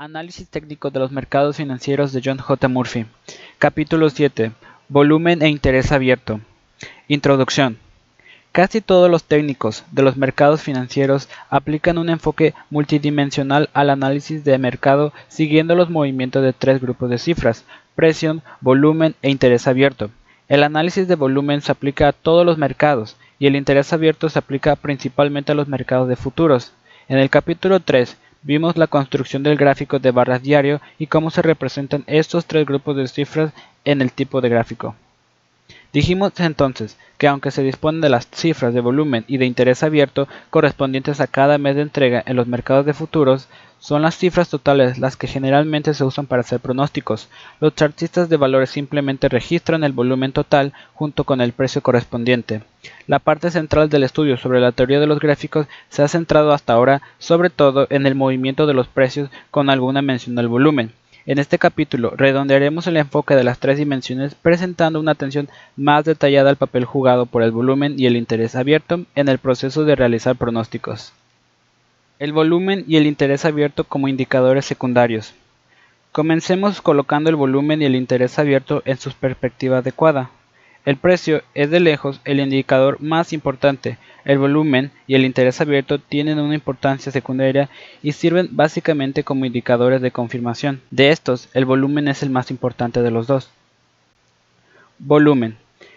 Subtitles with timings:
[0.00, 2.68] Análisis técnico de los mercados financieros de John J.
[2.68, 3.06] Murphy.
[3.58, 4.52] Capítulo 7.
[4.88, 6.38] Volumen e interés abierto.
[7.08, 7.78] Introducción.
[8.52, 14.56] Casi todos los técnicos de los mercados financieros aplican un enfoque multidimensional al análisis de
[14.56, 17.64] mercado siguiendo los movimientos de tres grupos de cifras,
[17.96, 20.10] presión, volumen e interés abierto.
[20.46, 24.38] El análisis de volumen se aplica a todos los mercados y el interés abierto se
[24.38, 26.72] aplica principalmente a los mercados de futuros.
[27.08, 28.16] En el capítulo 3
[28.48, 32.96] Vimos la construcción del gráfico de barras diario y cómo se representan estos tres grupos
[32.96, 33.52] de cifras
[33.84, 34.96] en el tipo de gráfico.
[35.92, 40.28] Dijimos entonces que aunque se disponen de las cifras de volumen y de interés abierto
[40.50, 44.98] correspondientes a cada mes de entrega en los mercados de futuros, son las cifras totales
[44.98, 47.28] las que generalmente se usan para hacer pronósticos.
[47.60, 52.62] Los chartistas de valores simplemente registran el volumen total junto con el precio correspondiente.
[53.06, 56.74] La parte central del estudio sobre la teoría de los gráficos se ha centrado hasta
[56.74, 60.92] ahora sobre todo en el movimiento de los precios con alguna mención al volumen.
[61.28, 66.48] En este capítulo redondearemos el enfoque de las tres dimensiones presentando una atención más detallada
[66.48, 70.36] al papel jugado por el volumen y el interés abierto en el proceso de realizar
[70.36, 71.12] pronósticos.
[72.18, 75.34] El volumen y el interés abierto como indicadores secundarios.
[76.12, 80.30] Comencemos colocando el volumen y el interés abierto en su perspectiva adecuada.
[80.84, 83.98] El precio es de lejos el indicador más importante.
[84.24, 87.68] El volumen y el interés abierto tienen una importancia secundaria
[88.02, 90.80] y sirven básicamente como indicadores de confirmación.
[90.90, 93.50] De estos, el volumen es el más importante de los dos.
[94.98, 95.56] Volumen.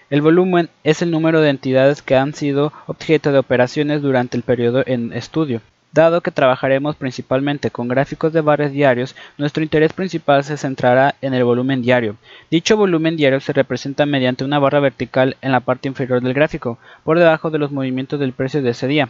[0.09, 4.43] El volumen es el número de entidades que han sido objeto de operaciones durante el
[4.43, 5.61] periodo en estudio.
[5.93, 11.33] Dado que trabajaremos principalmente con gráficos de barras diarios, nuestro interés principal se centrará en
[11.33, 12.15] el volumen diario.
[12.49, 16.79] Dicho volumen diario se representa mediante una barra vertical en la parte inferior del gráfico,
[17.03, 19.09] por debajo de los movimientos del precio de ese día.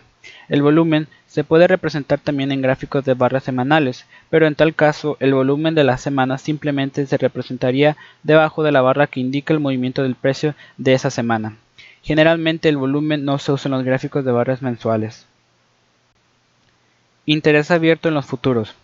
[0.50, 5.18] El volumen se puede representar también en gráficos de barras semanales, pero en tal caso
[5.20, 9.60] el volumen de la semana simplemente se representaría debajo de la barra que indica el
[9.60, 11.58] movimiento del precio de esa semana.
[12.02, 15.28] Generalmente el volumen no se usa en los gráficos de barras mensuales.
[17.34, 18.76] Interés abierto en los futuros.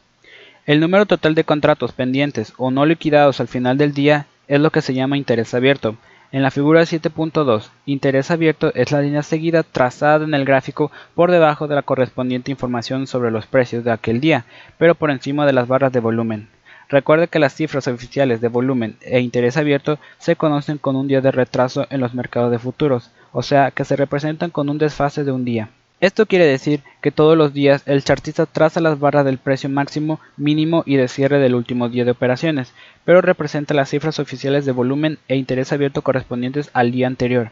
[0.65, 4.69] El número total de contratos pendientes o no liquidados al final del día es lo
[4.69, 5.97] que se llama interés abierto.
[6.31, 11.29] En la figura 7.2, interés abierto es la línea seguida trazada en el gráfico por
[11.29, 14.45] debajo de la correspondiente información sobre los precios de aquel día,
[14.77, 16.47] pero por encima de las barras de volumen.
[16.87, 21.19] Recuerde que las cifras oficiales de volumen e interés abierto se conocen con un día
[21.19, 25.25] de retraso en los mercados de futuros, o sea que se representan con un desfase
[25.25, 25.69] de un día.
[25.99, 30.19] Esto quiere decir que todos los días el chartista traza las barras del precio máximo,
[30.37, 32.71] mínimo y de cierre del último día de operaciones,
[33.03, 37.49] pero representa las cifras oficiales de volumen e interés abierto correspondientes al día anterior.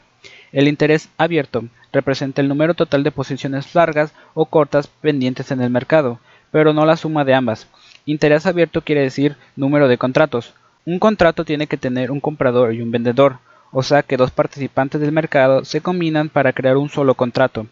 [0.52, 5.72] El interés abierto representa el número total de posiciones largas o cortas pendientes en el
[5.72, 6.20] mercado,
[6.52, 7.68] pero no la suma de ambas.
[8.06, 10.54] Interés abierto quiere decir número de contratos.
[10.86, 13.40] Un contrato tiene que tener un comprador y un vendedor,
[13.72, 17.66] o sea que dos participantes del mercado se combinan para crear un solo contrato.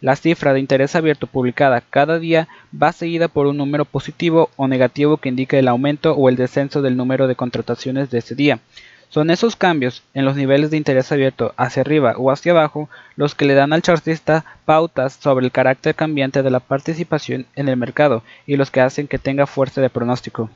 [0.00, 4.68] La cifra de interés abierto publicada cada día va seguida por un número positivo o
[4.68, 8.60] negativo que indica el aumento o el descenso del número de contrataciones de ese día.
[9.08, 13.34] Son esos cambios en los niveles de interés abierto hacia arriba o hacia abajo los
[13.34, 17.76] que le dan al chartista pautas sobre el carácter cambiante de la participación en el
[17.76, 20.50] mercado y los que hacen que tenga fuerza de pronóstico.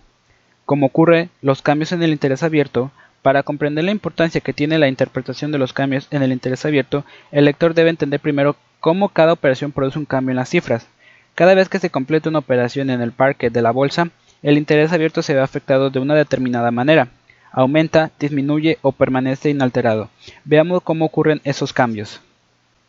[0.66, 2.90] Como ocurre los cambios en el interés abierto,
[3.22, 7.04] para comprender la importancia que tiene la interpretación de los cambios en el interés abierto,
[7.32, 10.86] el lector debe entender primero cómo cada operación produce un cambio en las cifras.
[11.34, 14.08] Cada vez que se completa una operación en el parque de la bolsa,
[14.42, 17.08] el interés abierto se ve afectado de una determinada manera.
[17.52, 20.08] Aumenta, disminuye o permanece inalterado.
[20.44, 22.20] Veamos cómo ocurren esos cambios.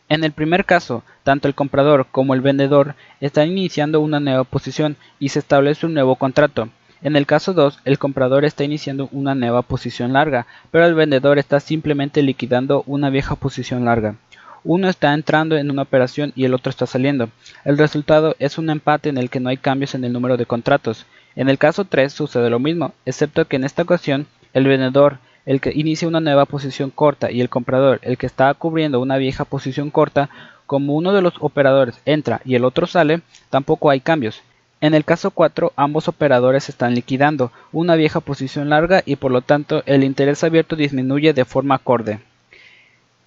[0.08, 4.98] En el primer caso, tanto el comprador como el vendedor están iniciando una nueva posición
[5.19, 6.69] y se establece un nuevo contrato.
[7.03, 11.39] En el caso 2, el comprador está iniciando una nueva posición larga, pero el vendedor
[11.39, 14.17] está simplemente liquidando una vieja posición larga.
[14.63, 17.29] Uno está entrando en una operación y el otro está saliendo.
[17.66, 20.45] El resultado es un empate en el que no hay cambios en el número de
[20.45, 21.07] contratos.
[21.36, 25.59] En el caso 3 sucede lo mismo, excepto que en esta ocasión el vendedor, el
[25.59, 29.44] que inicia una nueva posición corta y el comprador, el que está cubriendo una vieja
[29.44, 30.30] posición corta,
[30.68, 34.44] como uno de los operadores entra y el otro sale, tampoco hay cambios.
[34.81, 39.42] En el caso 4, ambos operadores están liquidando una vieja posición larga y por lo
[39.42, 42.19] tanto el interés abierto disminuye de forma acorde.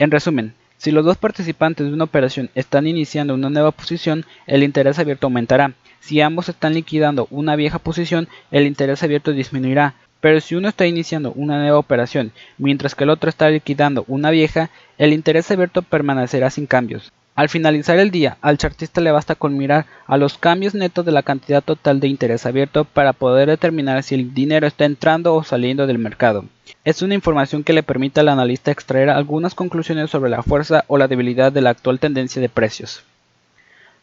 [0.00, 4.64] En resumen, si los dos participantes de una operación están iniciando una nueva posición, el
[4.64, 5.74] interés abierto aumentará.
[6.00, 9.94] Si ambos están liquidando una vieja posición, el interés abierto disminuirá.
[10.20, 14.30] Pero si uno está iniciando una nueva operación, mientras que el otro está liquidando una
[14.30, 17.12] vieja, el interés abierto permanecerá sin cambios.
[17.36, 21.10] Al finalizar el día, al chartista le basta con mirar a los cambios netos de
[21.10, 25.42] la cantidad total de interés abierto para poder determinar si el dinero está entrando o
[25.42, 26.44] saliendo del mercado.
[26.84, 30.96] Es una información que le permite al analista extraer algunas conclusiones sobre la fuerza o
[30.96, 33.02] la debilidad de la actual tendencia de precios.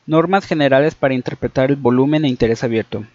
[0.05, 3.05] Normas generales para interpretar el volumen e interés abierto.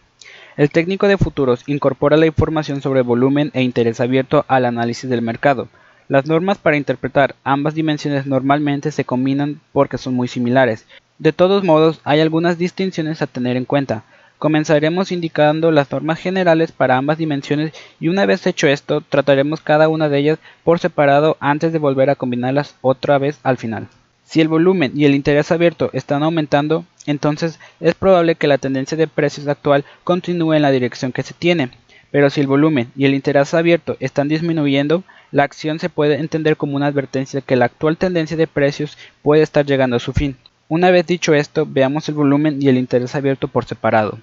[0.57, 5.21] El técnico de futuros incorpora la información sobre volumen e interés abierto al análisis del
[5.21, 5.69] mercado.
[6.09, 10.87] Las normas para interpretar ambas dimensiones normalmente se combinan porque son muy similares.
[11.19, 14.05] De todos modos, hay algunas distinciones a tener en cuenta.
[14.39, 19.89] Comenzaremos indicando las normas generales para ambas dimensiones y una vez hecho esto, trataremos cada
[19.89, 23.89] una de ellas por separado antes de volver a combinarlas otra vez al final.
[24.25, 28.97] Si el volumen y el interés abierto están aumentando, entonces es probable que la tendencia
[28.97, 31.71] de precios actual continúe en la dirección que se tiene.
[32.13, 35.03] Pero si el volumen y el interés abierto están disminuyendo,
[35.33, 38.97] la acción se puede entender como una advertencia de que la actual tendencia de precios
[39.23, 40.37] puede estar llegando a su fin.
[40.69, 44.19] Una vez dicho esto, veamos el volumen y el interés abierto por separado.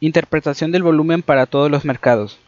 [0.00, 2.38] Interpretación del volumen para todos los mercados.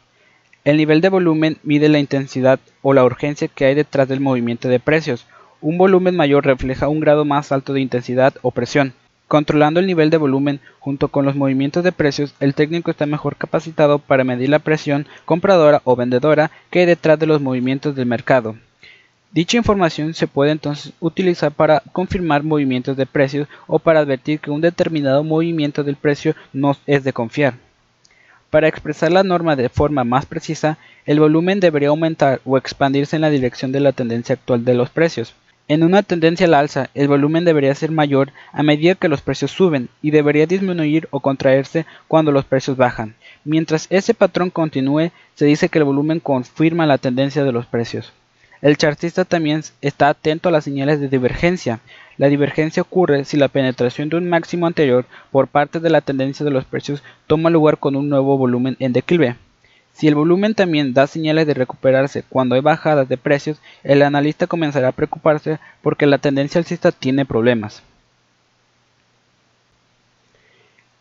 [0.64, 4.68] El nivel de volumen mide la intensidad o la urgencia que hay detrás del movimiento
[4.68, 5.26] de precios,
[5.60, 8.92] un volumen mayor refleja un grado más alto de intensidad o presión.
[9.28, 13.36] Controlando el nivel de volumen junto con los movimientos de precios, el técnico está mejor
[13.36, 18.06] capacitado para medir la presión compradora o vendedora que hay detrás de los movimientos del
[18.06, 18.56] mercado.
[19.32, 24.52] Dicha información se puede entonces utilizar para confirmar movimientos de precios o para advertir que
[24.52, 27.54] un determinado movimiento del precio no es de confiar.
[28.50, 33.22] Para expresar la norma de forma más precisa, el volumen debería aumentar o expandirse en
[33.22, 35.34] la dirección de la tendencia actual de los precios.
[35.66, 39.50] En una tendencia al alza, el volumen debería ser mayor a medida que los precios
[39.50, 43.14] suben y debería disminuir o contraerse cuando los precios bajan.
[43.44, 48.12] Mientras ese patrón continúe, se dice que el volumen confirma la tendencia de los precios.
[48.61, 51.81] El chartista también está atento a las señales de divergencia.
[52.19, 56.44] La divergencia ocurre si la penetración de un máximo anterior por parte de la tendencia
[56.44, 59.37] de los precios toma lugar con un nuevo volumen en declive.
[59.94, 64.49] Si el volumen también da señales de recuperarse cuando hay bajadas de precios, el analista
[64.49, 67.82] comenzará a preocuparse porque la tendencia alcista tiene problemas.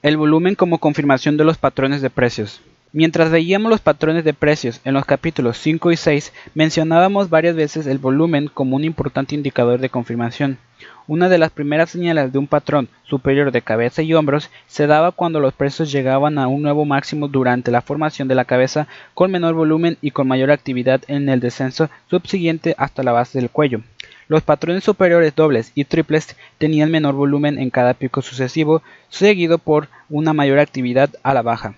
[0.04, 2.62] El volumen como confirmación de los patrones de precios.
[2.92, 7.88] Mientras veíamos los patrones de precios en los capítulos 5 y 6, mencionábamos varias veces
[7.88, 10.60] el volumen como un importante indicador de confirmación.
[11.06, 15.12] Una de las primeras señales de un patrón superior de cabeza y hombros se daba
[15.12, 19.30] cuando los precios llegaban a un nuevo máximo durante la formación de la cabeza con
[19.30, 23.82] menor volumen y con mayor actividad en el descenso subsiguiente hasta la base del cuello.
[24.30, 29.90] Los patrones superiores dobles y triples tenían menor volumen en cada pico sucesivo, seguido por
[30.10, 31.76] una mayor actividad a la baja.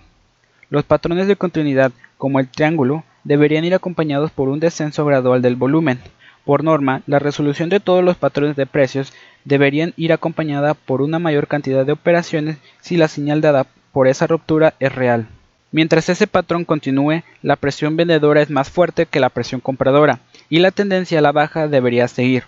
[0.70, 5.56] Los patrones de continuidad, como el triángulo, deberían ir acompañados por un descenso gradual del
[5.56, 5.98] volumen.
[6.46, 9.12] Por norma, la resolución de todos los patrones de precios
[9.44, 14.28] deberían ir acompañada por una mayor cantidad de operaciones si la señal dada por esa
[14.28, 15.26] ruptura es real.
[15.72, 20.60] Mientras ese patrón continúe, la presión vendedora es más fuerte que la presión compradora, y
[20.60, 22.44] la tendencia a la baja debería seguir.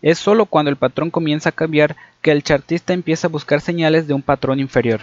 [0.00, 4.06] Es solo cuando el patrón comienza a cambiar que el chartista empieza a buscar señales
[4.08, 5.02] de un patrón inferior.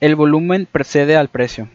[0.00, 1.68] El volumen precede al precio.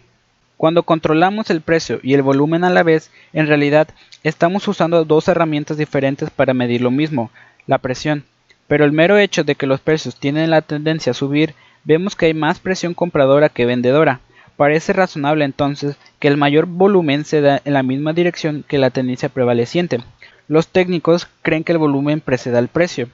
[0.57, 3.89] Cuando controlamos el precio y el volumen a la vez, en realidad
[4.23, 7.29] estamos usando dos herramientas diferentes para medir lo mismo,
[7.67, 8.23] la presión.
[8.67, 11.53] Pero el mero hecho de que los precios tienen la tendencia a subir,
[11.83, 14.21] vemos que hay más presión compradora que vendedora.
[14.55, 18.89] Parece razonable entonces que el mayor volumen se da en la misma dirección que la
[18.89, 19.99] tendencia prevaleciente.
[20.47, 23.09] Los técnicos creen que el volumen precede al precio,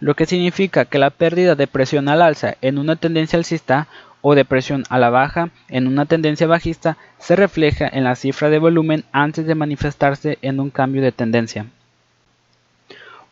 [0.00, 3.88] lo que significa que la pérdida de presión al alza en una tendencia alcista
[4.22, 8.48] o de presión a la baja en una tendencia bajista se refleja en la cifra
[8.48, 11.66] de volumen antes de manifestarse en un cambio de tendencia.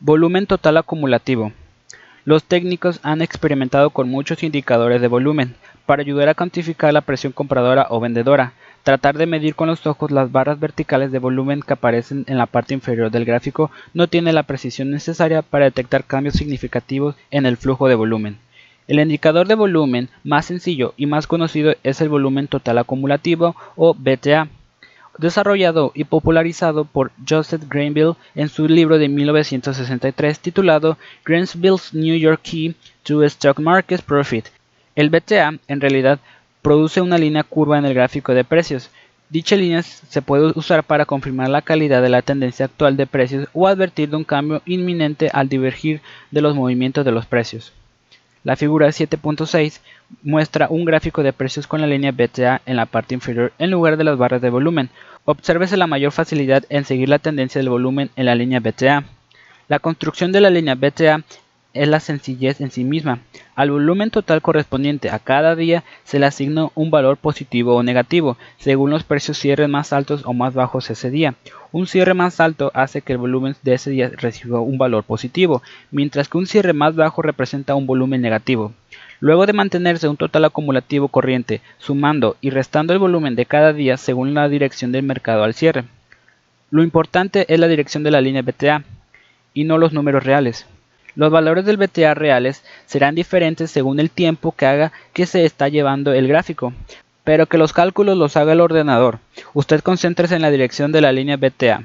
[0.01, 1.53] Volumen total acumulativo.
[2.25, 5.55] Los técnicos han experimentado con muchos indicadores de volumen
[5.87, 8.53] para ayudar a cuantificar la presión compradora o vendedora.
[8.83, 12.47] Tratar de medir con los ojos las barras verticales de volumen que aparecen en la
[12.47, 17.57] parte inferior del gráfico no tiene la precisión necesaria para detectar cambios significativos en el
[17.57, 18.39] flujo de volumen.
[18.91, 23.95] El indicador de volumen más sencillo y más conocido es el volumen total acumulativo o
[23.95, 24.49] BTA,
[25.17, 32.41] desarrollado y popularizado por Joseph Granville en su libro de 1963 titulado Granville's New York
[32.43, 34.47] Key to Stock Market Profit.
[34.97, 36.19] El BTA en realidad
[36.61, 38.91] produce una línea curva en el gráfico de precios.
[39.29, 43.47] Dicha línea se puede usar para confirmar la calidad de la tendencia actual de precios
[43.53, 46.01] o advertir de un cambio inminente al divergir
[46.33, 47.73] de los movimientos de los precios.
[48.43, 49.81] La figura 7.6
[50.23, 53.99] muestra un gráfico de precios con la línea BTA en la parte inferior en lugar
[53.99, 54.89] de las barras de volumen.
[55.27, 59.05] Obsérvese la mayor facilidad en seguir la tendencia del volumen en la línea BTA.
[59.69, 61.23] La construcción de la línea BTA
[61.73, 63.21] es la sencillez en sí misma.
[63.55, 68.37] Al volumen total correspondiente a cada día se le asigna un valor positivo o negativo,
[68.59, 71.35] según los precios cierres más altos o más bajos ese día.
[71.73, 75.63] Un cierre más alto hace que el volumen de ese día reciba un valor positivo,
[75.91, 78.73] mientras que un cierre más bajo representa un volumen negativo.
[79.21, 83.97] Luego de mantenerse un total acumulativo corriente, sumando y restando el volumen de cada día
[83.97, 85.85] según la dirección del mercado al cierre.
[86.71, 88.85] Lo importante es la dirección de la línea BTA
[89.53, 90.67] y no los números reales.
[91.15, 95.69] Los valores del BTA reales serán diferentes según el tiempo que haga que se está
[95.69, 96.73] llevando el gráfico,
[97.25, 99.19] pero que los cálculos los haga el ordenador.
[99.55, 101.83] Usted concéntrese en la dirección de la línea BTA.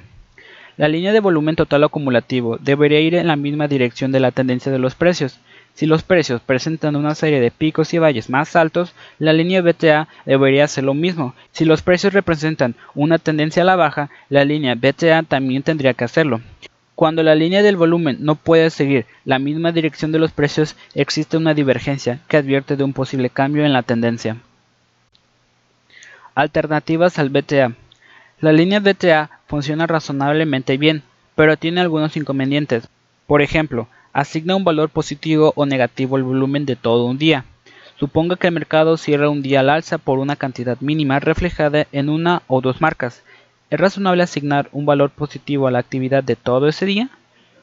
[0.77, 4.71] La línea de volumen total acumulativo debería ir en la misma dirección de la tendencia
[4.71, 5.39] de los precios.
[5.73, 10.07] Si los precios presentan una serie de picos y valles más altos, la línea BTA
[10.25, 11.33] debería hacer lo mismo.
[11.51, 16.03] Si los precios representan una tendencia a la baja, la línea BTA también tendría que
[16.03, 16.41] hacerlo.
[16.95, 21.35] Cuando la línea del volumen no puede seguir la misma dirección de los precios, existe
[21.35, 24.37] una divergencia que advierte de un posible cambio en la tendencia.
[26.35, 27.73] Alternativas al BTA.
[28.39, 31.03] La línea BTA funciona razonablemente bien,
[31.35, 32.87] pero tiene algunos inconvenientes.
[33.27, 37.43] Por ejemplo, asigna un valor positivo o negativo al volumen de todo un día.
[37.99, 42.07] Suponga que el mercado cierra un día al alza por una cantidad mínima reflejada en
[42.07, 43.21] una o dos marcas
[43.75, 47.09] ¿Es razonable asignar un valor positivo a la actividad de todo ese día?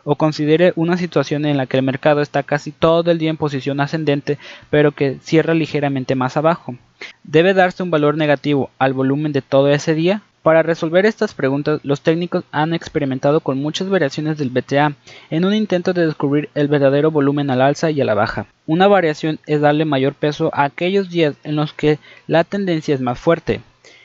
[0.04, 3.38] ¿O considere una situación en la que el mercado está casi todo el día en
[3.38, 4.36] posición ascendente
[4.68, 6.76] pero que cierra ligeramente más abajo?
[7.24, 10.20] ¿Debe darse un valor negativo al volumen de todo ese día?
[10.42, 14.92] Para resolver estas preguntas, los técnicos han experimentado con muchas variaciones del BTA
[15.30, 18.44] en un intento de descubrir el verdadero volumen al alza y a la baja.
[18.66, 23.00] Una variación es darle mayor peso a aquellos días en los que la tendencia es
[23.00, 23.62] más fuerte,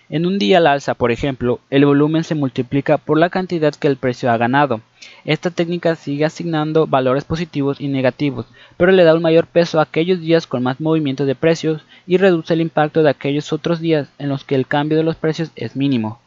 [0.09, 3.87] en un día al alza, por ejemplo, el volumen se multiplica por la cantidad que
[3.87, 4.79] el precio ha ganado.
[5.25, 8.45] Esta técnica sigue asignando valores positivos y negativos,
[8.77, 12.15] pero le da un mayor peso a aquellos días con más movimiento de precios y
[12.17, 15.51] reduce el impacto de aquellos otros días en los que el cambio de los precios
[15.57, 16.19] es mínimo.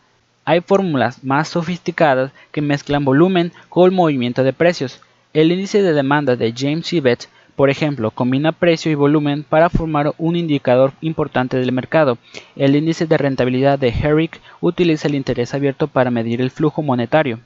[0.44, 5.00] Hay fórmulas más sofisticadas que mezclan volumen con movimiento de precios.
[5.32, 10.12] El índice de demanda de James Yvette por ejemplo, combina precio y volumen para formar
[10.18, 12.18] un indicador importante del mercado.
[12.56, 17.40] El índice de rentabilidad de Herrick utiliza el interés abierto para medir el flujo monetario.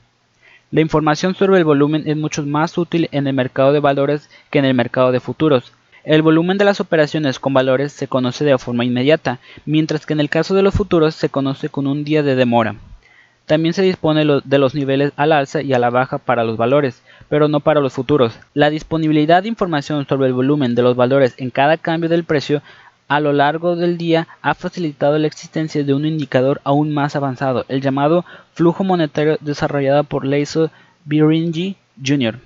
[0.71, 4.59] La información sobre el volumen es mucho más útil en el mercado de valores que
[4.59, 5.71] en el mercado de futuros.
[6.03, 10.19] El volumen de las operaciones con valores se conoce de forma inmediata, mientras que en
[10.19, 12.75] el caso de los futuros se conoce con un día de demora.
[13.45, 17.03] También se dispone de los niveles al alza y a la baja para los valores,
[17.29, 18.37] pero no para los futuros.
[18.53, 22.61] La disponibilidad de información sobre el volumen de los valores en cada cambio del precio
[23.07, 27.65] a lo largo del día ha facilitado la existencia de un indicador aún más avanzado,
[27.67, 30.71] el llamado flujo monetario desarrollado por Leiso
[31.05, 32.39] Biringi Jr.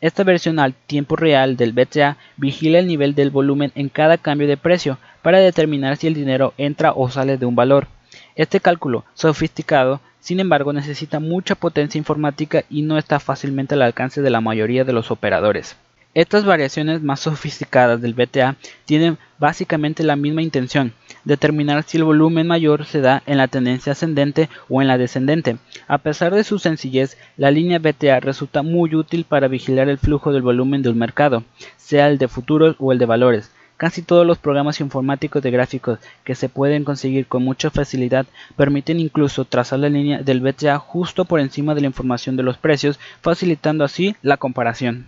[0.00, 4.46] Esta versión al tiempo real del BTA vigila el nivel del volumen en cada cambio
[4.46, 7.88] de precio para determinar si el dinero entra o sale de un valor.
[8.38, 14.20] Este cálculo sofisticado sin embargo, necesita mucha potencia informática y no está fácilmente al alcance
[14.20, 15.76] de la mayoría de los operadores.
[16.12, 20.92] Estas variaciones más sofisticadas del BTA tienen básicamente la misma intención,
[21.24, 25.58] determinar si el volumen mayor se da en la tendencia ascendente o en la descendente.
[25.86, 30.32] A pesar de su sencillez, la línea BTA resulta muy útil para vigilar el flujo
[30.32, 31.44] del volumen de un mercado,
[31.76, 33.50] sea el de futuros o el de valores.
[33.78, 38.98] Casi todos los programas informáticos de gráficos que se pueden conseguir con mucha facilidad permiten
[38.98, 42.98] incluso trazar la línea del BTA justo por encima de la información de los precios,
[43.22, 45.06] facilitando así la comparación.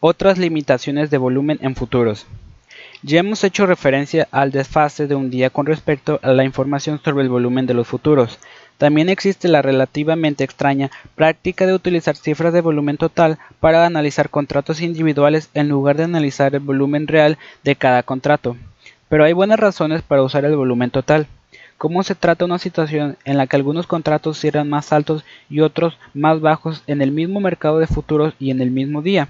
[0.00, 2.26] Otras limitaciones de volumen en futuros.
[3.02, 7.22] Ya hemos hecho referencia al desfase de un día con respecto a la información sobre
[7.22, 8.38] el volumen de los futuros.
[8.78, 14.80] También existe la relativamente extraña práctica de utilizar cifras de volumen total para analizar contratos
[14.80, 18.56] individuales en lugar de analizar el volumen real de cada contrato.
[19.08, 21.26] Pero hay buenas razones para usar el volumen total.
[21.76, 25.98] Como se trata una situación en la que algunos contratos cierran más altos y otros
[26.14, 29.28] más bajos en el mismo mercado de futuros y en el mismo día.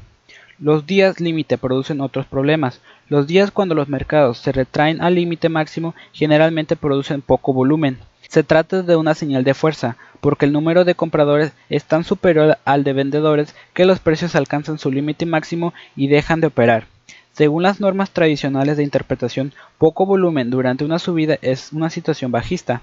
[0.58, 2.82] Los días límite producen otros problemas.
[3.08, 7.98] Los días cuando los mercados se retraen al límite máximo generalmente producen poco volumen.
[8.28, 12.58] Se trata de una señal de fuerza, porque el número de compradores es tan superior
[12.66, 16.86] al de vendedores que los precios alcanzan su límite máximo y dejan de operar.
[17.32, 22.82] Según las normas tradicionales de interpretación, poco volumen durante una subida es una situación bajista.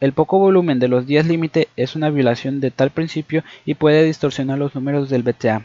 [0.00, 4.04] El poco volumen de los días límite es una violación de tal principio y puede
[4.04, 5.64] distorsionar los números del BTA.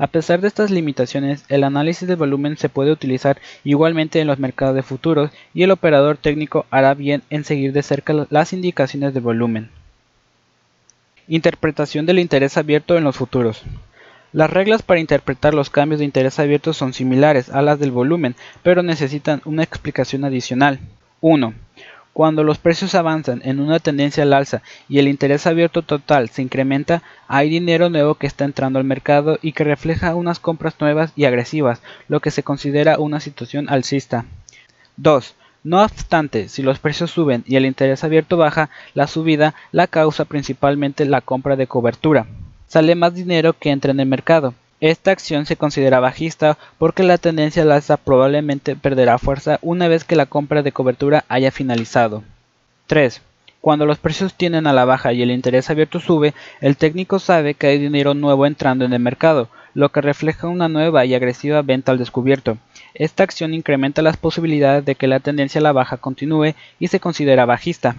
[0.00, 4.38] A pesar de estas limitaciones, el análisis de volumen se puede utilizar igualmente en los
[4.38, 9.12] mercados de futuros y el operador técnico hará bien en seguir de cerca las indicaciones
[9.12, 9.68] de volumen.
[11.28, 13.62] Interpretación del interés abierto en los futuros.
[14.32, 18.36] Las reglas para interpretar los cambios de interés abierto son similares a las del volumen,
[18.62, 20.80] pero necesitan una explicación adicional.
[21.20, 21.52] 1.
[22.12, 26.42] Cuando los precios avanzan en una tendencia al alza y el interés abierto total se
[26.42, 31.12] incrementa, hay dinero nuevo que está entrando al mercado y que refleja unas compras nuevas
[31.14, 34.24] y agresivas, lo que se considera una situación alcista.
[34.96, 35.34] 2.
[35.62, 40.24] No obstante, si los precios suben y el interés abierto baja, la subida la causa
[40.24, 42.26] principalmente la compra de cobertura.
[42.66, 44.54] Sale más dinero que entra en el mercado.
[44.80, 50.04] Esta acción se considera bajista porque la tendencia al alza probablemente perderá fuerza una vez
[50.04, 52.22] que la compra de cobertura haya finalizado.
[52.86, 53.20] 3.
[53.60, 56.32] Cuando los precios tienden a la baja y el interés abierto sube,
[56.62, 60.70] el técnico sabe que hay dinero nuevo entrando en el mercado, lo que refleja una
[60.70, 62.56] nueva y agresiva venta al descubierto.
[62.94, 67.00] Esta acción incrementa las posibilidades de que la tendencia a la baja continúe y se
[67.00, 67.96] considera bajista.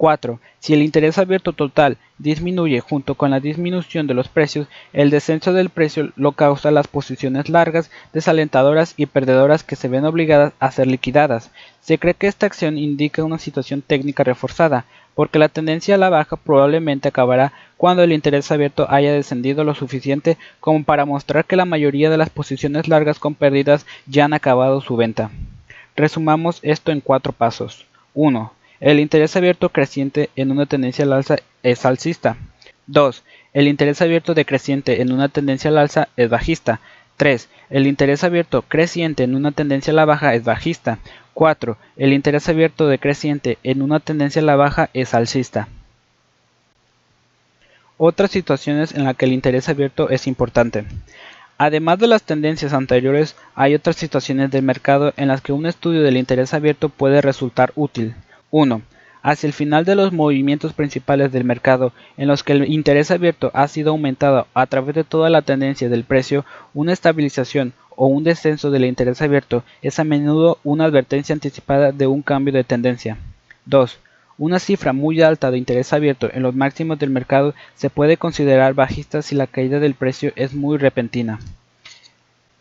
[0.00, 0.40] 4.
[0.60, 5.52] Si el interés abierto total disminuye junto con la disminución de los precios, el descenso
[5.52, 10.70] del precio lo causa las posiciones largas, desalentadoras y perdedoras que se ven obligadas a
[10.70, 11.50] ser liquidadas.
[11.82, 16.08] Se cree que esta acción indica una situación técnica reforzada, porque la tendencia a la
[16.08, 21.56] baja probablemente acabará cuando el interés abierto haya descendido lo suficiente como para mostrar que
[21.56, 25.30] la mayoría de las posiciones largas con pérdidas ya han acabado su venta.
[25.94, 27.84] Resumamos esto en cuatro pasos.
[28.14, 28.59] 1.
[28.80, 32.38] El interés abierto creciente en una tendencia al alza es alcista.
[32.86, 33.22] 2.
[33.52, 36.80] El interés abierto decreciente en una tendencia al alza es bajista.
[37.18, 37.50] 3.
[37.68, 40.98] El interés abierto creciente en una tendencia a la baja es bajista.
[41.34, 41.76] 4.
[41.98, 45.68] El interés abierto decreciente en una tendencia a la baja es alcista.
[47.98, 50.86] Otras situaciones en las que el interés abierto es importante.
[51.58, 56.02] Además de las tendencias anteriores, hay otras situaciones del mercado en las que un estudio
[56.02, 58.14] del interés abierto puede resultar útil.
[58.50, 58.82] 1.
[59.22, 63.50] Hacia el final de los movimientos principales del mercado, en los que el interés abierto
[63.54, 68.24] ha sido aumentado a través de toda la tendencia del precio, una estabilización o un
[68.24, 73.18] descenso del interés abierto es a menudo una advertencia anticipada de un cambio de tendencia.
[73.66, 73.98] 2.
[74.38, 78.72] Una cifra muy alta de interés abierto en los máximos del mercado se puede considerar
[78.72, 81.40] bajista si la caída del precio es muy repentina.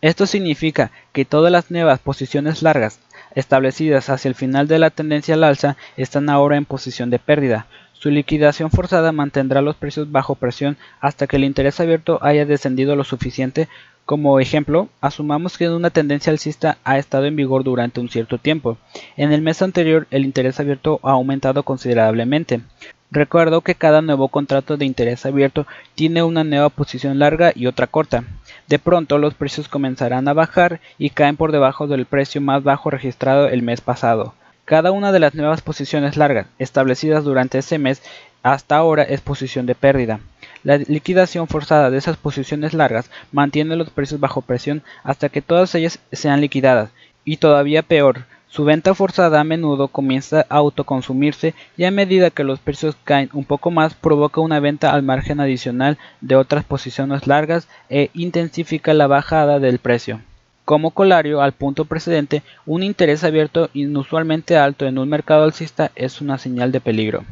[0.01, 2.99] Esto significa que todas las nuevas posiciones largas
[3.39, 7.67] establecidas hacia el final de la tendencia al alza están ahora en posición de pérdida.
[7.93, 12.95] Su liquidación forzada mantendrá los precios bajo presión hasta que el interés abierto haya descendido
[12.95, 13.67] lo suficiente.
[14.05, 18.77] Como ejemplo, asumamos que una tendencia alcista ha estado en vigor durante un cierto tiempo.
[19.17, 22.61] En el mes anterior el interés abierto ha aumentado considerablemente.
[23.11, 27.87] Recuerdo que cada nuevo contrato de interés abierto tiene una nueva posición larga y otra
[27.87, 28.23] corta.
[28.67, 32.91] De pronto los precios comenzarán a bajar y caen por debajo del precio más bajo
[32.91, 34.35] registrado el mes pasado.
[34.63, 38.03] Cada una de las nuevas posiciones largas establecidas durante ese mes
[38.43, 40.19] hasta ahora es posición de pérdida.
[40.63, 45.73] La liquidación forzada de esas posiciones largas mantiene los precios bajo presión hasta que todas
[45.73, 46.91] ellas sean liquidadas.
[47.25, 52.43] Y todavía peor, su venta forzada a menudo comienza a autoconsumirse y a medida que
[52.43, 57.27] los precios caen un poco más provoca una venta al margen adicional de otras posiciones
[57.27, 60.21] largas e intensifica la bajada del precio.
[60.65, 66.19] Como colario al punto precedente, un interés abierto inusualmente alto en un mercado alcista es
[66.19, 67.25] una señal de peligro.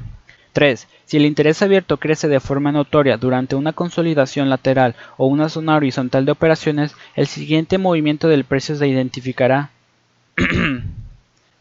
[0.53, 0.87] 3.
[1.05, 5.75] Si el interés abierto crece de forma notoria durante una consolidación lateral o una zona
[5.75, 9.69] horizontal de operaciones, el siguiente movimiento del precio se identificará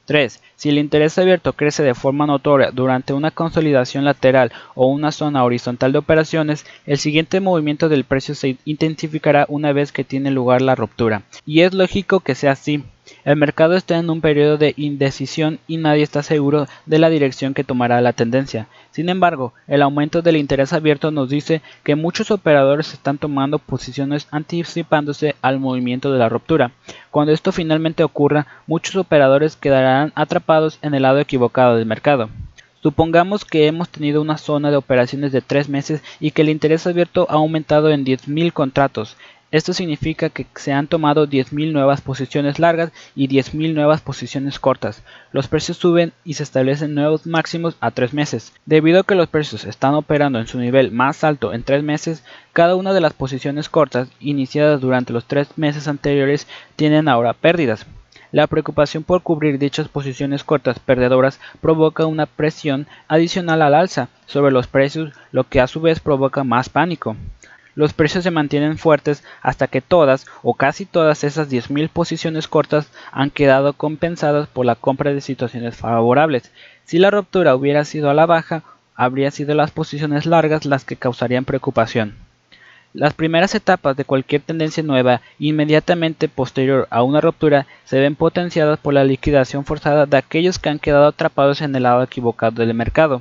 [0.06, 0.40] 3.
[0.54, 5.44] Si el interés abierto crece de forma notoria durante una consolidación lateral o una zona
[5.44, 10.62] horizontal de operaciones, el siguiente movimiento del precio se intensificará una vez que tiene lugar
[10.62, 11.22] la ruptura.
[11.44, 12.82] Y es lógico que sea así.
[13.24, 17.54] El mercado está en un periodo de indecisión y nadie está seguro de la dirección
[17.54, 18.66] que tomará la tendencia.
[18.90, 24.26] Sin embargo, el aumento del interés abierto nos dice que muchos operadores están tomando posiciones
[24.30, 26.72] anticipándose al movimiento de la ruptura.
[27.10, 32.28] Cuando esto finalmente ocurra, muchos operadores quedarán atrapados en el lado equivocado del mercado.
[32.82, 36.86] Supongamos que hemos tenido una zona de operaciones de tres meses y que el interés
[36.86, 39.16] abierto ha aumentado en 10.000 contratos.
[39.56, 45.02] Esto significa que se han tomado 10.000 nuevas posiciones largas y 10.000 nuevas posiciones cortas.
[45.32, 48.52] Los precios suben y se establecen nuevos máximos a 3 meses.
[48.66, 52.22] Debido a que los precios están operando en su nivel más alto en 3 meses,
[52.52, 57.86] cada una de las posiciones cortas iniciadas durante los 3 meses anteriores tienen ahora pérdidas.
[58.32, 64.52] La preocupación por cubrir dichas posiciones cortas perdedoras provoca una presión adicional al alza sobre
[64.52, 67.16] los precios, lo que a su vez provoca más pánico
[67.76, 72.90] los precios se mantienen fuertes hasta que todas o casi todas esas 10.000 posiciones cortas
[73.12, 76.50] han quedado compensadas por la compra de situaciones favorables.
[76.86, 80.96] Si la ruptura hubiera sido a la baja, habría sido las posiciones largas las que
[80.96, 82.14] causarían preocupación.
[82.94, 88.78] Las primeras etapas de cualquier tendencia nueva inmediatamente posterior a una ruptura se ven potenciadas
[88.78, 92.72] por la liquidación forzada de aquellos que han quedado atrapados en el lado equivocado del
[92.72, 93.20] mercado.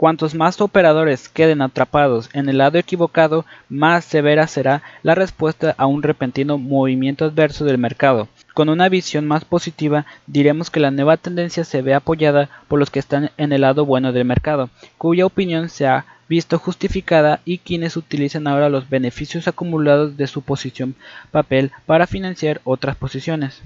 [0.00, 5.84] Cuantos más operadores queden atrapados en el lado equivocado, más severa será la respuesta a
[5.84, 8.26] un repentino movimiento adverso del mercado.
[8.54, 12.88] Con una visión más positiva, diremos que la nueva tendencia se ve apoyada por los
[12.88, 17.58] que están en el lado bueno del mercado, cuya opinión se ha visto justificada y
[17.58, 20.94] quienes utilizan ahora los beneficios acumulados de su posición
[21.30, 23.60] papel para financiar otras posiciones.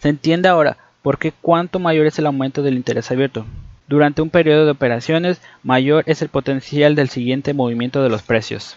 [0.00, 3.46] Se entiende ahora por qué cuanto mayor es el aumento del interés abierto,
[3.88, 8.76] durante un periodo de operaciones, mayor es el potencial del siguiente movimiento de los precios.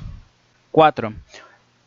[0.71, 1.13] 4.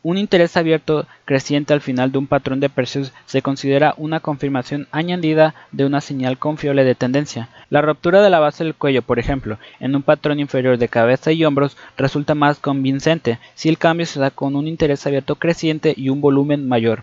[0.03, 4.87] Un interés abierto creciente al final de un patrón de precios se considera una confirmación
[4.91, 7.49] añadida de una señal confiable de tendencia.
[7.71, 11.31] La ruptura de la base del cuello, por ejemplo, en un patrón inferior de cabeza
[11.31, 15.95] y hombros resulta más convincente si el cambio se da con un interés abierto creciente
[15.97, 17.01] y un volumen mayor.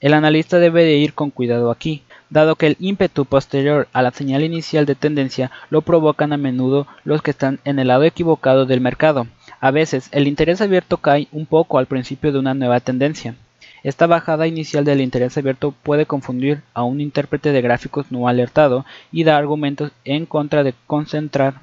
[0.00, 4.12] El analista debe de ir con cuidado aquí, dado que el ímpetu posterior a la
[4.12, 8.66] señal inicial de tendencia lo provocan a menudo los que están en el lado equivocado
[8.66, 9.26] del mercado.
[9.60, 13.34] A veces el interés abierto cae un poco al principio de una nueva tendencia.
[13.82, 18.84] Esta bajada inicial del interés abierto puede confundir a un intérprete de gráficos no alertado
[19.10, 21.54] y da argumentos en contra de concentrar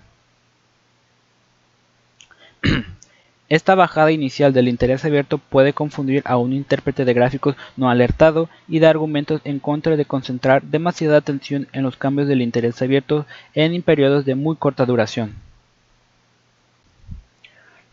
[3.50, 8.50] Esta bajada inicial del interés abierto puede confundir a un intérprete de gráficos no alertado
[8.68, 13.26] y da argumentos en contra de concentrar demasiada atención en los cambios del interés abierto
[13.54, 15.36] en periodos de muy corta duración.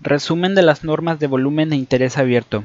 [0.00, 2.64] Resumen de las normas de volumen e interés abierto.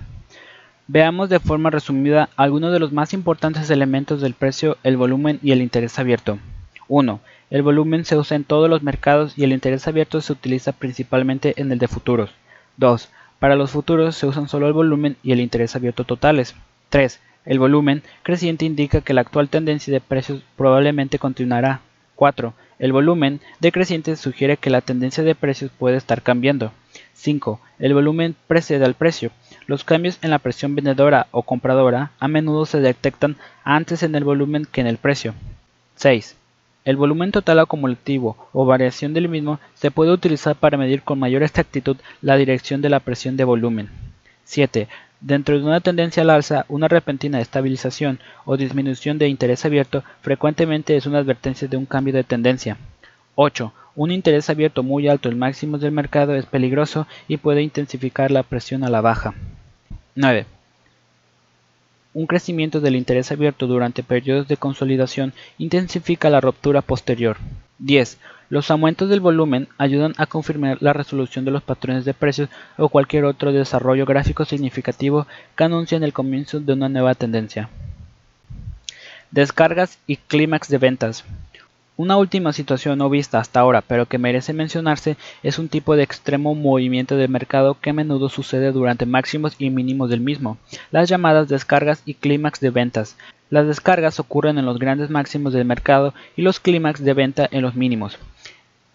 [0.88, 5.52] Veamos de forma resumida algunos de los más importantes elementos del precio, el volumen y
[5.52, 6.40] el interés abierto.
[6.88, 7.20] 1.
[7.52, 11.54] El volumen se usa en todos los mercados y el interés abierto se utiliza principalmente
[11.58, 12.32] en el de futuros.
[12.80, 13.10] 2.
[13.40, 16.56] Para los futuros se usan solo el volumen y el interés abierto totales.
[16.90, 17.20] 3.
[17.46, 21.82] El volumen creciente indica que la actual tendencia de precios probablemente continuará.
[22.16, 22.54] 4.
[22.80, 26.72] El volumen decreciente sugiere que la tendencia de precios puede estar cambiando.
[27.14, 27.60] 5.
[27.80, 29.32] El volumen precede al precio.
[29.68, 34.24] Los cambios en la presión vendedora o compradora a menudo se detectan antes en el
[34.24, 35.34] volumen que en el precio.
[35.96, 36.39] 6.
[36.90, 41.44] El volumen total acumulativo o variación del mismo se puede utilizar para medir con mayor
[41.44, 43.90] exactitud la dirección de la presión de volumen.
[44.46, 44.88] 7.
[45.22, 50.98] Dentro de una tendencia al alza, una repentina estabilización o disminución de interés abierto frecuentemente
[50.98, 52.78] es una advertencia de un cambio de tendencia.
[53.36, 53.72] 8.
[53.96, 58.42] Un interés abierto muy alto en máximos del mercado es peligroso y puede intensificar la
[58.42, 59.36] presión a la baja.
[60.16, 60.48] 9.
[62.14, 67.38] Un crecimiento del interés abierto durante periodos de consolidación intensifica la ruptura posterior.
[67.78, 68.18] 10.
[68.50, 72.90] Los aumentos del volumen ayudan a confirmar la resolución de los patrones de precios o
[72.90, 77.70] cualquier otro desarrollo gráfico significativo que anuncien el comienzo de una nueva tendencia.
[79.30, 81.24] Descargas y clímax de ventas.
[82.00, 86.04] Una última situación no vista hasta ahora, pero que merece mencionarse, es un tipo de
[86.04, 90.58] extremo movimiento de mercado que a menudo sucede durante máximos y mínimos del mismo,
[90.92, 93.18] las llamadas descargas y clímax de ventas.
[93.50, 97.64] Las descargas ocurren en los grandes máximos del mercado y los clímax de venta en
[97.64, 98.18] los mínimos.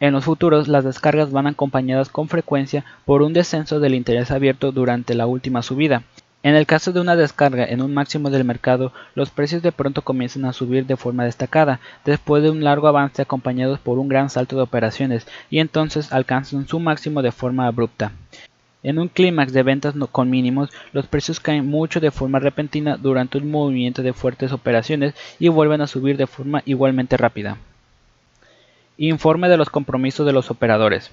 [0.01, 4.73] En los futuros, las descargas van acompañadas con frecuencia por un descenso del interés abierto
[4.73, 6.05] durante la última subida,
[6.44, 10.02] en el caso de una descarga en un máximo del mercado, los precios de pronto
[10.02, 14.28] comienzan a subir de forma destacada, después de un largo avance acompañados por un gran
[14.28, 18.12] salto de operaciones, y entonces alcanzan su máximo de forma abrupta.
[18.83, 23.38] En un clímax de ventas con mínimos, los precios caen mucho de forma repentina durante
[23.38, 27.57] un movimiento de fuertes operaciones y vuelven a subir de forma igualmente rápida.
[28.98, 31.11] Informe de los compromisos de los operadores.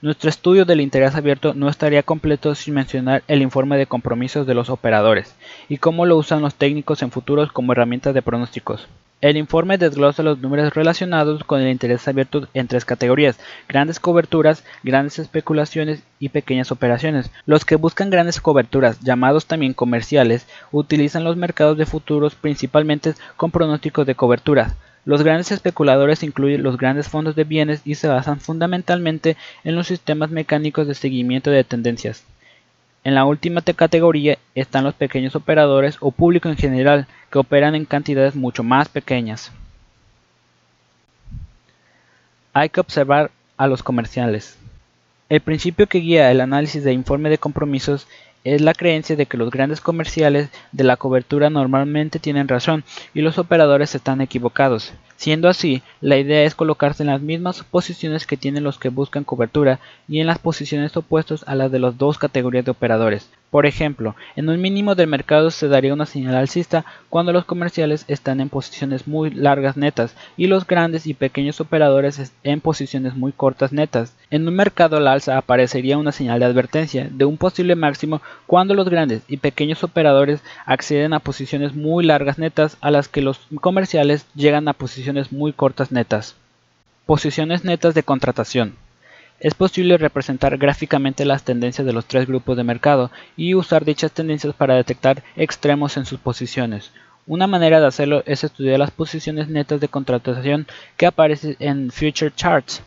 [0.00, 4.54] Nuestro estudio del interés abierto no estaría completo sin mencionar el informe de compromisos de
[4.54, 5.34] los operadores
[5.68, 8.86] y cómo lo usan los técnicos en futuros como herramientas de pronósticos.
[9.20, 14.62] El informe desglosa los números relacionados con el interés abierto en tres categorías, grandes coberturas,
[14.84, 17.32] grandes especulaciones y pequeñas operaciones.
[17.44, 23.50] Los que buscan grandes coberturas, llamados también comerciales, utilizan los mercados de futuros principalmente con
[23.50, 24.76] pronósticos de cobertura.
[25.04, 29.86] Los grandes especuladores incluyen los grandes fondos de bienes y se basan fundamentalmente en los
[29.86, 32.24] sistemas mecánicos de seguimiento de tendencias.
[33.04, 37.84] En la última categoría están los pequeños operadores o público en general, que operan en
[37.84, 39.52] cantidades mucho más pequeñas.
[42.52, 44.58] Hay que observar a los comerciales.
[45.28, 48.08] El principio que guía el análisis de informe de compromisos
[48.44, 53.22] es la creencia de que los grandes comerciales de la cobertura normalmente tienen razón y
[53.22, 54.92] los operadores están equivocados.
[55.16, 59.24] Siendo así, la idea es colocarse en las mismas posiciones que tienen los que buscan
[59.24, 63.28] cobertura y en las posiciones opuestas a las de las dos categorías de operadores.
[63.50, 68.04] Por ejemplo, en un mínimo del mercado se daría una señal alcista cuando los comerciales
[68.06, 73.32] están en posiciones muy largas netas y los grandes y pequeños operadores en posiciones muy
[73.32, 74.14] cortas netas.
[74.30, 78.74] En un mercado al alza aparecería una señal de advertencia de un posible máximo cuando
[78.74, 83.40] los grandes y pequeños operadores acceden a posiciones muy largas netas a las que los
[83.62, 86.36] comerciales llegan a posiciones muy cortas netas.
[87.06, 88.74] Posiciones netas de contratación.
[89.40, 94.10] Es posible representar gráficamente las tendencias de los tres grupos de mercado y usar dichas
[94.10, 96.90] tendencias para detectar extremos en sus posiciones.
[97.24, 102.32] Una manera de hacerlo es estudiar las posiciones netas de contratación que aparecen en Future
[102.34, 102.82] Charts.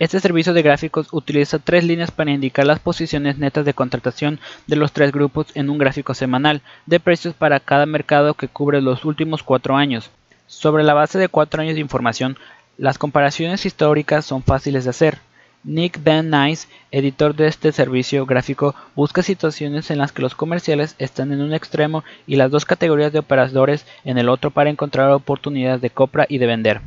[0.00, 4.74] Este servicio de gráficos utiliza tres líneas para indicar las posiciones netas de contratación de
[4.74, 9.04] los tres grupos en un gráfico semanal de precios para cada mercado que cubre los
[9.04, 10.10] últimos cuatro años.
[10.48, 12.36] Sobre la base de cuatro años de información,
[12.78, 15.18] las comparaciones históricas son fáciles de hacer.
[15.64, 20.94] Nick Van Nice, editor de este servicio gráfico, busca situaciones en las que los comerciales
[20.98, 25.10] están en un extremo y las dos categorías de operadores en el otro para encontrar
[25.10, 26.80] oportunidades de compra y de vender.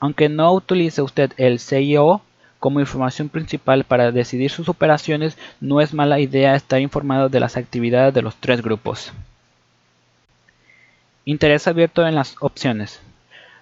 [0.00, 2.20] Aunque no utilice usted el CIO,
[2.58, 7.56] como información principal para decidir sus operaciones, no es mala idea estar informado de las
[7.56, 9.14] actividades de los tres grupos.
[11.24, 13.00] Interés abierto en las opciones.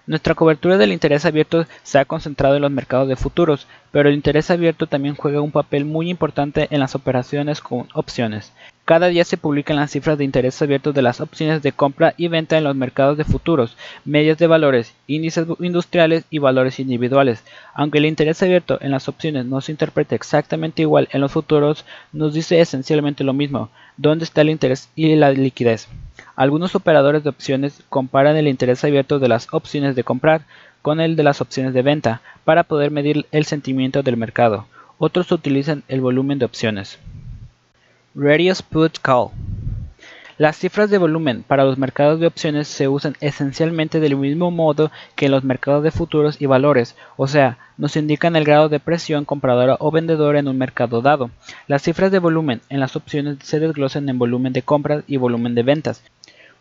[0.08, 4.14] Nuestra cobertura del interés abierto se ha concentrado en los mercados de futuros, pero el
[4.14, 8.54] interés abierto también juega un papel muy importante en las operaciones con opciones.
[8.86, 12.28] Cada día se publican las cifras de interés abierto de las opciones de compra y
[12.28, 17.44] venta en los mercados de futuros, medias de valores, índices industriales y valores individuales.
[17.74, 21.84] Aunque el interés abierto en las opciones no se interpreta exactamente igual en los futuros,
[22.14, 23.68] nos dice esencialmente lo mismo,
[23.98, 25.86] dónde está el interés y la liquidez.
[26.36, 30.42] Algunos operadores de opciones comparan el interés abierto de las opciones de comprar
[30.82, 34.66] con el de las opciones de venta para poder medir el sentimiento del mercado.
[34.98, 36.98] Otros utilizan el volumen de opciones.
[38.14, 39.28] Radius Put Call
[40.38, 44.90] las cifras de volumen para los mercados de opciones se usan esencialmente del mismo modo
[45.16, 48.80] que en los mercados de futuros y valores, o sea, nos indican el grado de
[48.80, 51.30] presión compradora o vendedora en un mercado dado.
[51.66, 55.54] Las cifras de volumen en las opciones se desglosan en volumen de compras y volumen
[55.54, 56.02] de ventas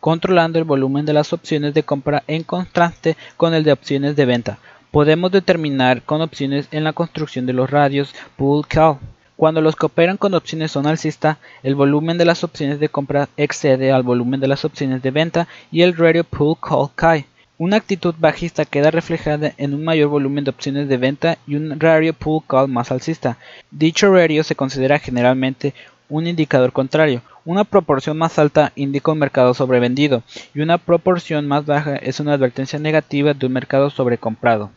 [0.00, 4.26] controlando el volumen de las opciones de compra en contraste con el de opciones de
[4.26, 4.58] venta.
[4.90, 8.98] Podemos determinar con opciones en la construcción de los radios pull call.
[9.38, 13.28] Cuando los que operan con opciones son alcista, el volumen de las opciones de compra
[13.36, 17.24] excede al volumen de las opciones de venta y el radio pull call cae.
[17.56, 21.78] Una actitud bajista queda reflejada en un mayor volumen de opciones de venta y un
[21.78, 23.38] radio pull call más alcista.
[23.70, 25.72] Dicho radio se considera generalmente
[26.08, 27.22] un indicador contrario.
[27.44, 32.32] Una proporción más alta indica un mercado sobrevendido y una proporción más baja es una
[32.32, 34.72] advertencia negativa de un mercado sobrecomprado.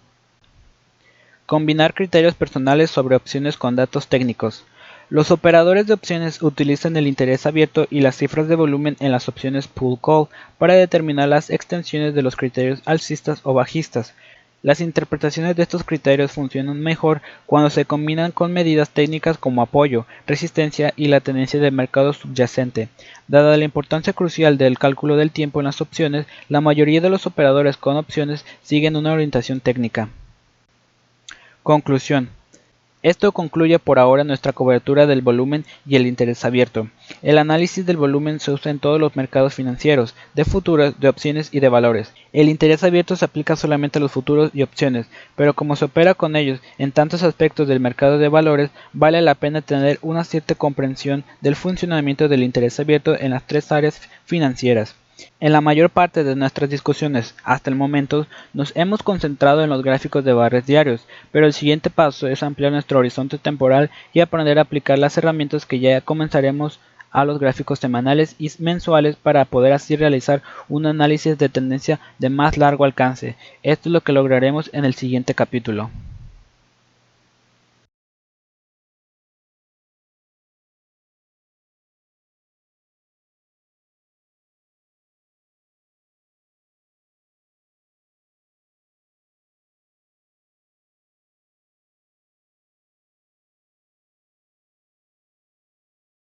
[1.52, 4.64] Combinar criterios personales sobre opciones con datos técnicos.
[5.10, 9.28] Los operadores de opciones utilizan el interés abierto y las cifras de volumen en las
[9.28, 14.14] opciones pull call para determinar las extensiones de los criterios alcistas o bajistas.
[14.64, 20.06] Las interpretaciones de estos criterios funcionan mejor cuando se combinan con medidas técnicas como apoyo,
[20.28, 22.88] resistencia y la tendencia de mercado subyacente.
[23.28, 27.26] Dada la importancia crucial del cálculo del tiempo en las opciones, la mayoría de los
[27.26, 30.08] operadores con opciones siguen una orientación técnica.
[31.64, 32.30] Conclusión.
[33.04, 36.88] Esto concluye por ahora nuestra cobertura del volumen y el interés abierto.
[37.22, 41.50] El análisis del volumen se usa en todos los mercados financieros, de futuros, de opciones
[41.52, 42.14] y de valores.
[42.32, 46.14] El interés abierto se aplica solamente a los futuros y opciones, pero como se opera
[46.14, 50.54] con ellos en tantos aspectos del mercado de valores, vale la pena tener una cierta
[50.56, 54.96] comprensión del funcionamiento del interés abierto en las tres áreas financieras.
[55.40, 59.84] En la mayor parte de nuestras discusiones hasta el momento nos hemos concentrado en los
[59.84, 64.60] gráficos de barres diarios, pero el siguiente paso es ampliar nuestro horizonte temporal y aprender
[64.60, 66.80] a aplicar las herramientas que ya comenzaremos
[67.12, 72.30] a los gráficos semanales y mensuales para poder así realizar un análisis de tendencia de
[72.30, 73.36] más largo alcance.
[73.64, 75.90] Esto es lo que lograremos en el siguiente capítulo.